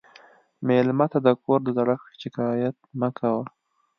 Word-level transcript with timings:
مېلمه 0.67 1.05
ته 1.11 1.19
د 1.25 1.27
کور 1.43 1.59
د 1.63 1.67
زړښت 1.77 2.07
شکایت 2.21 2.77
مه 2.99 3.09
کوه. 3.17 3.43